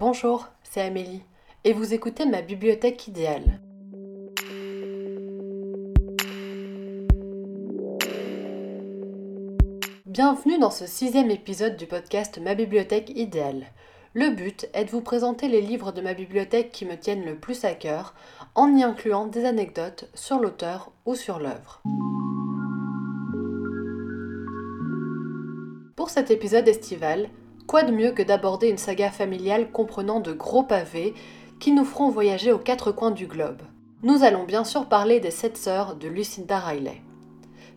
[0.00, 1.24] Bonjour, c'est Amélie,
[1.64, 3.60] et vous écoutez ma bibliothèque idéale.
[10.06, 13.66] Bienvenue dans ce sixième épisode du podcast Ma bibliothèque idéale.
[14.14, 17.34] Le but est de vous présenter les livres de ma bibliothèque qui me tiennent le
[17.34, 18.14] plus à cœur,
[18.54, 21.82] en y incluant des anecdotes sur l'auteur ou sur l'œuvre.
[25.96, 27.30] Pour cet épisode estival,
[27.68, 31.12] Quoi de mieux que d'aborder une saga familiale comprenant de gros pavés
[31.60, 33.60] qui nous feront voyager aux quatre coins du globe?
[34.02, 37.02] Nous allons bien sûr parler des Sept Sœurs de Lucinda Riley.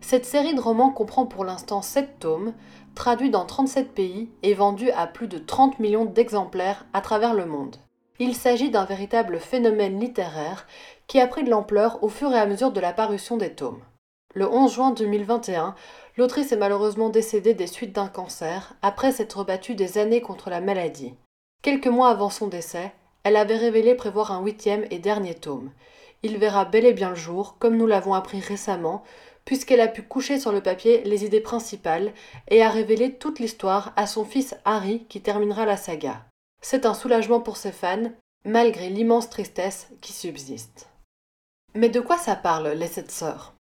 [0.00, 2.54] Cette série de romans comprend pour l'instant 7 tomes,
[2.94, 7.44] traduits dans 37 pays et vendus à plus de 30 millions d'exemplaires à travers le
[7.44, 7.76] monde.
[8.18, 10.66] Il s'agit d'un véritable phénomène littéraire
[11.06, 13.82] qui a pris de l'ampleur au fur et à mesure de la parution des tomes.
[14.34, 15.74] Le 11 juin 2021,
[16.16, 20.62] l'autrice est malheureusement décédée des suites d'un cancer après s'être battue des années contre la
[20.62, 21.14] maladie.
[21.62, 22.92] Quelques mois avant son décès,
[23.24, 25.70] elle avait révélé prévoir un huitième et dernier tome.
[26.22, 29.02] Il verra bel et bien le jour, comme nous l'avons appris récemment,
[29.44, 32.12] puisqu'elle a pu coucher sur le papier les idées principales
[32.48, 36.24] et a révélé toute l'histoire à son fils Harry qui terminera la saga.
[36.62, 38.12] C'est un soulagement pour ses fans,
[38.46, 40.88] malgré l'immense tristesse qui subsiste.
[41.74, 43.54] Mais de quoi ça parle, les sept sœurs?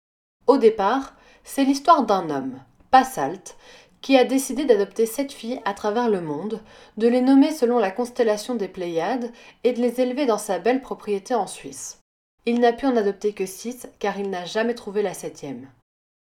[0.51, 1.13] Au départ,
[1.45, 2.59] c'est l'histoire d'un homme,
[2.91, 3.55] Passalt,
[4.01, 6.61] qui a décidé d'adopter sept filles à travers le monde,
[6.97, 9.31] de les nommer selon la constellation des Pléiades
[9.63, 11.99] et de les élever dans sa belle propriété en Suisse.
[12.45, 15.69] Il n'a pu en adopter que six car il n'a jamais trouvé la septième.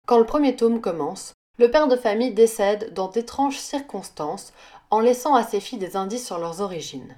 [0.09, 4.53] Quand le premier tome commence, le père de famille décède dans d'étranges circonstances
[4.91, 7.17] en laissant à ses filles des indices sur leurs origines.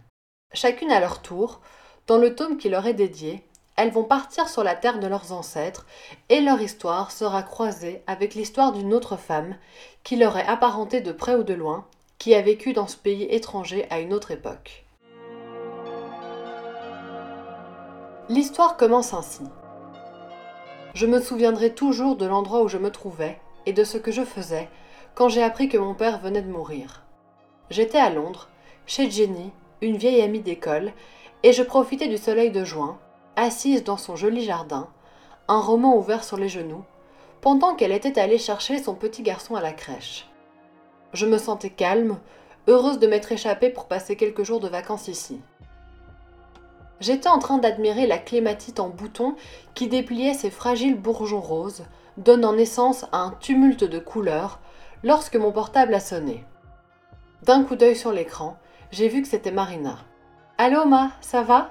[0.53, 1.61] Chacune à leur tour,
[2.07, 3.45] dans le tome qui leur est dédié,
[3.79, 5.87] elles vont partir sur la terre de leurs ancêtres
[6.29, 9.55] et leur histoire sera croisée avec l'histoire d'une autre femme
[10.03, 11.87] qui leur est apparentée de près ou de loin,
[12.19, 14.85] qui a vécu dans ce pays étranger à une autre époque.
[18.29, 19.45] L'histoire commence ainsi.
[20.95, 24.25] Je me souviendrai toujours de l'endroit où je me trouvais et de ce que je
[24.25, 24.69] faisais
[25.15, 27.05] quand j'ai appris que mon père venait de mourir.
[27.71, 28.49] J'étais à Londres,
[28.87, 29.53] chez Jenny,
[29.83, 30.93] une vieille amie d'école,
[31.45, 32.99] et je profitais du soleil de juin,
[33.43, 34.89] assise dans son joli jardin,
[35.49, 36.85] un roman ouvert sur les genoux,
[37.41, 40.29] pendant qu'elle était allée chercher son petit garçon à la crèche.
[41.13, 42.19] Je me sentais calme,
[42.67, 45.41] heureuse de m'être échappée pour passer quelques jours de vacances ici.
[47.01, 49.37] J'étais en train d'admirer la clématite en bouton
[49.75, 51.85] qui dépliait ses fragiles bourgeons roses,
[52.17, 54.59] donnant naissance à un tumulte de couleurs,
[55.05, 56.45] lorsque mon portable a sonné.
[57.45, 58.59] D'un coup d'œil sur l'écran,
[58.91, 59.99] j'ai vu que c'était Marina.
[60.59, 61.71] Allô, Ma, ça va?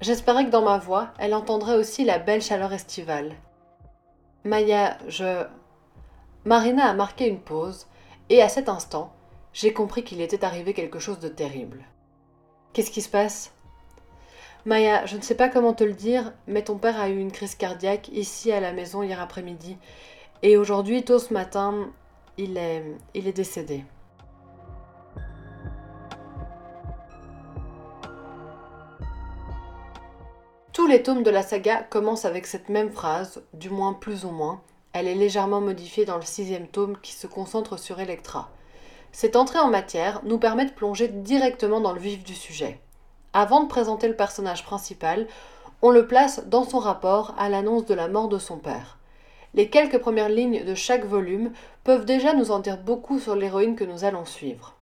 [0.00, 3.34] J'espérais que dans ma voix, elle entendrait aussi la belle chaleur estivale.
[4.44, 5.44] Maya, je.
[6.46, 7.86] Marina a marqué une pause,
[8.30, 9.12] et à cet instant,
[9.52, 11.84] j'ai compris qu'il était arrivé quelque chose de terrible.
[12.72, 13.52] Qu'est-ce qui se passe?
[14.64, 17.32] Maya, je ne sais pas comment te le dire, mais ton père a eu une
[17.32, 19.76] crise cardiaque ici à la maison hier après-midi.
[20.42, 21.90] Et aujourd'hui, tôt ce matin,
[22.38, 22.84] il est.
[23.12, 23.84] il est décédé.
[30.90, 34.60] Les tomes de la saga commencent avec cette même phrase, du moins plus ou moins.
[34.92, 38.50] Elle est légèrement modifiée dans le sixième tome qui se concentre sur Electra.
[39.12, 42.80] Cette entrée en matière nous permet de plonger directement dans le vif du sujet.
[43.32, 45.28] Avant de présenter le personnage principal,
[45.80, 48.98] on le place dans son rapport à l'annonce de la mort de son père.
[49.54, 51.52] Les quelques premières lignes de chaque volume
[51.84, 54.74] peuvent déjà nous en dire beaucoup sur l'héroïne que nous allons suivre.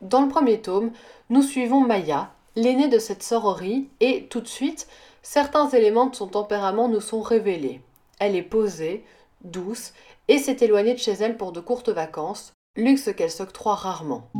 [0.00, 0.92] Dans le premier tome,
[1.30, 4.88] nous suivons Maya, l'aînée de cette sororie, et tout de suite,
[5.28, 7.80] certains éléments de son tempérament nous sont révélés.
[8.20, 9.04] Elle est posée,
[9.42, 9.92] douce,
[10.28, 14.30] et s'est éloignée de chez elle pour de courtes vacances, luxe qu'elle s'octroie rarement.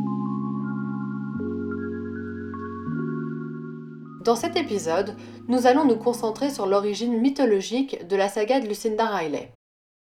[4.22, 5.16] Dans cet épisode,
[5.48, 9.50] nous allons nous concentrer sur l'origine mythologique de la saga de Lucinda Riley.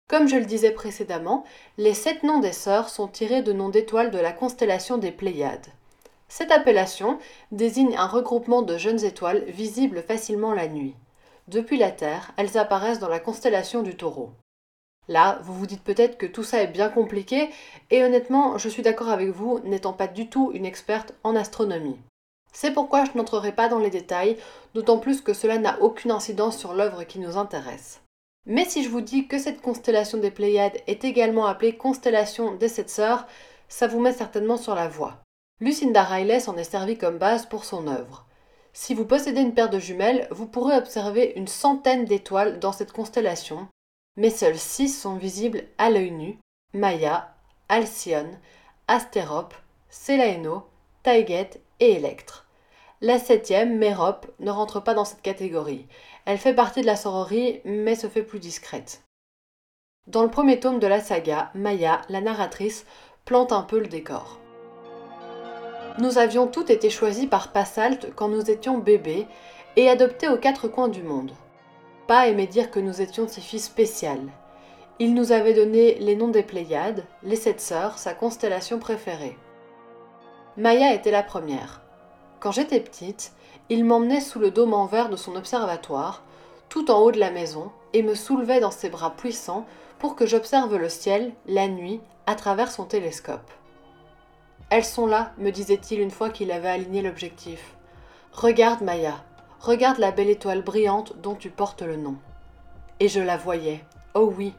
[0.10, 1.44] Comme je le disais précédemment,
[1.78, 5.68] les sept noms des sœurs sont tirés de noms d'étoiles de la constellation des Pléiades.
[6.34, 7.20] Cette appellation
[7.52, 10.96] désigne un regroupement de jeunes étoiles visibles facilement la nuit.
[11.50, 14.32] Depuis la Terre, elles apparaissent dans la constellation du taureau.
[15.10, 17.50] Là, vous vous dites peut-être que tout ça est bien compliqué,
[17.90, 22.00] et honnêtement, je suis d'accord avec vous, n'étant pas du tout une experte en astronomie.
[22.54, 24.38] C'est pourquoi je n'entrerai pas dans les détails,
[24.74, 28.00] d'autant plus que cela n'a aucune incidence sur l'œuvre qui nous intéresse.
[28.46, 32.70] Mais si je vous dis que cette constellation des Pléiades est également appelée constellation des
[32.70, 33.28] sept sœurs,
[33.68, 35.22] ça vous met certainement sur la voie.
[35.62, 38.26] Lucinda Riley s'en est servi comme base pour son œuvre.
[38.74, 42.92] Si vous possédez une paire de jumelles, vous pourrez observer une centaine d'étoiles dans cette
[42.92, 43.68] constellation,
[44.18, 46.40] mais seules six sont visibles à l'œil nu
[46.74, 47.36] Maya,
[47.70, 48.40] Alcyone,
[48.88, 49.54] Astérope,
[49.92, 50.66] Selaeno,
[51.04, 52.48] Taiget et Electre.
[53.00, 55.86] La septième, Mérope, ne rentre pas dans cette catégorie.
[56.26, 59.04] Elle fait partie de la sororie, mais se fait plus discrète.
[60.08, 62.84] Dans le premier tome de la saga, Maya, la narratrice,
[63.26, 64.41] plante un peu le décor.
[65.98, 69.28] Nous avions toutes été choisis par Passalt quand nous étions bébés
[69.76, 71.32] et adoptés aux quatre coins du monde.
[72.08, 74.30] Pas aimait dire que nous étions ses filles spéciales.
[75.00, 79.38] Il nous avait donné les noms des Pléiades, les sept sœurs, sa constellation préférée.
[80.58, 81.82] Maya était la première.
[82.40, 83.34] Quand j'étais petite,
[83.70, 86.24] il m'emmenait sous le dôme en verre de son observatoire,
[86.70, 89.66] tout en haut de la maison, et me soulevait dans ses bras puissants
[90.00, 93.52] pour que j'observe le ciel, la nuit, à travers son télescope.
[94.72, 97.76] Elles sont là, me disait-il une fois qu'il avait aligné l'objectif.
[98.32, 99.22] Regarde, Maya,
[99.60, 102.16] regarde la belle étoile brillante dont tu portes le nom.
[103.02, 103.84] Et je la voyais.
[104.14, 104.54] Oh oui.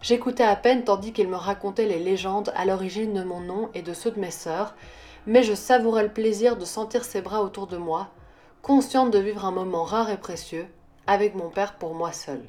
[0.00, 3.82] J'écoutais à peine tandis qu'il me racontait les légendes à l'origine de mon nom et
[3.82, 4.76] de ceux de mes sœurs,
[5.26, 8.10] mais je savourais le plaisir de sentir ses bras autour de moi,
[8.62, 10.68] consciente de vivre un moment rare et précieux,
[11.08, 12.42] avec mon père pour moi seul.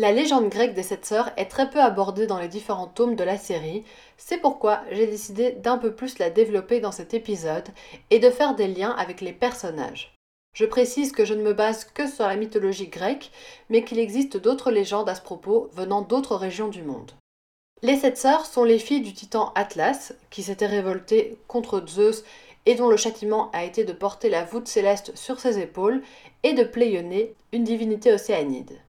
[0.00, 3.22] La légende grecque des sept sœurs est très peu abordée dans les différents tomes de
[3.22, 3.84] la série,
[4.16, 7.68] c'est pourquoi j'ai décidé d'un peu plus la développer dans cet épisode
[8.08, 10.14] et de faire des liens avec les personnages.
[10.54, 13.30] Je précise que je ne me base que sur la mythologie grecque,
[13.68, 17.12] mais qu'il existe d'autres légendes à ce propos venant d'autres régions du monde.
[17.82, 22.24] Les sept sœurs sont les filles du titan Atlas, qui s'était révolté contre Zeus
[22.64, 26.00] et dont le châtiment a été de porter la voûte céleste sur ses épaules,
[26.42, 28.80] et de Pléioné, une divinité océanide.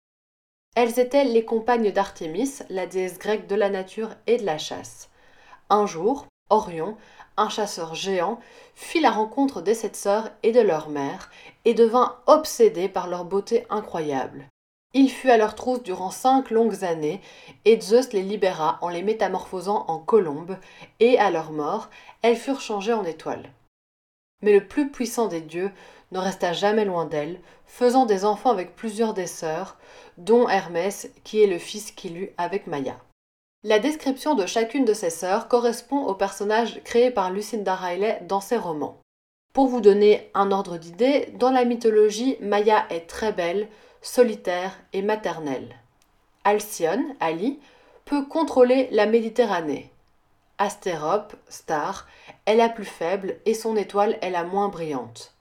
[0.75, 5.09] Elles étaient les compagnes d'Artémis, la déesse grecque de la nature et de la chasse.
[5.69, 6.97] Un jour, Orion,
[7.35, 8.39] un chasseur géant,
[8.73, 11.29] fit la rencontre des sept sœurs et de leur mère,
[11.65, 14.47] et devint obsédé par leur beauté incroyable.
[14.93, 17.21] Il fut à leur trousse durant cinq longues années,
[17.65, 20.57] et Zeus les libéra en les métamorphosant en colombes,
[20.99, 21.89] et à leur mort,
[22.21, 23.49] elles furent changées en étoiles.
[24.41, 25.71] Mais le plus puissant des dieux
[26.11, 29.77] ne resta jamais loin d'elle, faisant des enfants avec plusieurs des sœurs,
[30.17, 32.97] dont Hermès, qui est le fils qu'il eut avec Maya.
[33.63, 38.41] La description de chacune de ses sœurs correspond au personnage créé par Lucinda Riley dans
[38.41, 38.99] ses romans.
[39.53, 43.67] Pour vous donner un ordre d'idée, dans la mythologie, Maya est très belle,
[44.01, 45.75] solitaire et maternelle.
[46.43, 47.59] Alcyone, Ali,
[48.05, 49.91] peut contrôler la Méditerranée.
[50.57, 52.07] Astérope, star,
[52.45, 55.33] est la plus faible et son étoile est la moins brillante.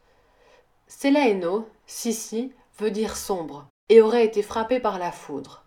[0.90, 5.62] Selaeno, Sissi, veut dire sombre et aurait été frappé par la foudre.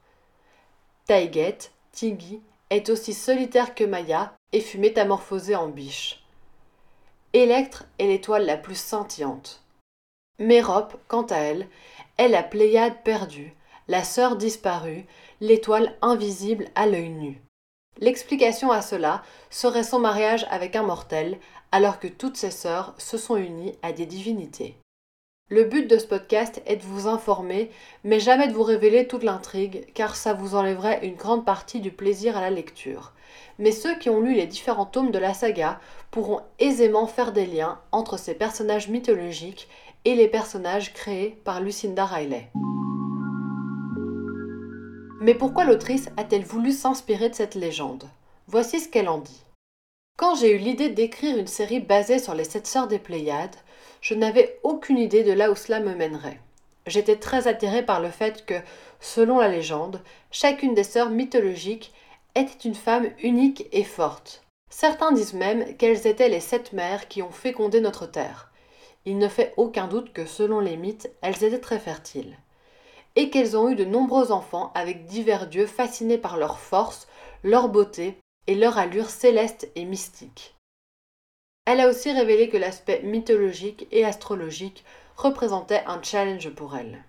[1.08, 6.26] Taïget, Tigui, est aussi solitaire que Maya et fut métamorphosée en biche.
[7.32, 9.64] Électre est l'étoile la plus scintillante.
[10.40, 11.70] Mérope, quant à elle,
[12.18, 13.56] est la Pléiade perdue,
[13.88, 15.06] la sœur disparue,
[15.40, 17.42] l'étoile invisible à l'œil nu.
[17.98, 21.40] L'explication à cela serait son mariage avec un mortel,
[21.72, 24.76] alors que toutes ses sœurs se sont unies à des divinités.
[25.50, 27.70] Le but de ce podcast est de vous informer,
[28.06, 31.92] mais jamais de vous révéler toute l'intrigue, car ça vous enlèverait une grande partie du
[31.92, 33.12] plaisir à la lecture.
[33.60, 35.82] Mais ceux qui ont lu les différents tomes de la saga
[36.12, 39.68] pourront aisément faire des liens entre ces personnages mythologiques
[40.06, 42.50] et les personnages créés par Lucinda Riley.
[45.20, 48.06] Mais pourquoi l'autrice a-t-elle voulu s'inspirer de cette légende?
[48.48, 49.44] Voici ce qu'elle en dit.
[50.18, 53.56] Quand j'ai eu l'idée d'écrire une série basée sur les sept sœurs des Pléiades,
[54.04, 56.42] je n'avais aucune idée de là où cela me mènerait.
[56.86, 58.56] J'étais très attirée par le fait que,
[59.00, 61.94] selon la légende, chacune des sœurs mythologiques
[62.36, 64.44] était une femme unique et forte.
[64.70, 68.52] Certains disent même qu'elles étaient les sept mères qui ont fécondé notre terre.
[69.06, 72.38] Il ne fait aucun doute que, selon les mythes, elles étaient très fertiles.
[73.16, 77.08] Et qu'elles ont eu de nombreux enfants avec divers dieux fascinés par leur force,
[77.42, 78.18] leur beauté
[78.48, 80.53] et leur allure céleste et mystique.
[81.66, 84.84] Elle a aussi révélé que l'aspect mythologique et astrologique
[85.16, 87.04] représentait un challenge pour elle.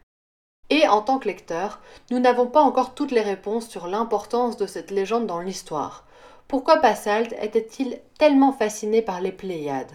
[0.71, 1.81] Et en tant que lecteur,
[2.11, 6.07] nous n'avons pas encore toutes les réponses sur l'importance de cette légende dans l'histoire.
[6.47, 9.93] Pourquoi Passalt était-il tellement fasciné par les Pléiades?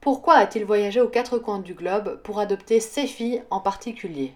[0.00, 4.34] Pourquoi a-t-il voyagé aux quatre coins du globe pour adopter ses filles en particulier?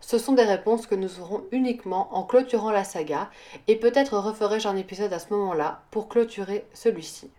[0.00, 3.30] Ce sont des réponses que nous aurons uniquement en clôturant la saga,
[3.68, 7.30] et peut-être referai-je un épisode à ce moment-là pour clôturer celui-ci.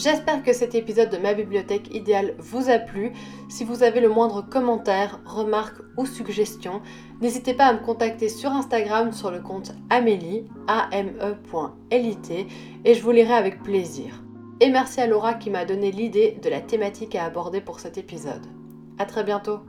[0.00, 3.12] J'espère que cet épisode de ma bibliothèque idéale vous a plu.
[3.50, 6.80] Si vous avez le moindre commentaire, remarque ou suggestion,
[7.20, 12.46] n'hésitez pas à me contacter sur Instagram sur le compte amélie, ame.lit,
[12.86, 14.24] et je vous lirai avec plaisir.
[14.60, 17.98] Et merci à Laura qui m'a donné l'idée de la thématique à aborder pour cet
[17.98, 18.46] épisode.
[18.96, 19.60] A très bientôt